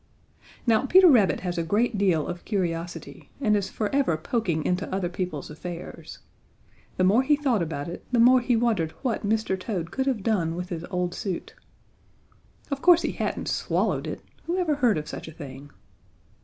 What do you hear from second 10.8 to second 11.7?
old suit.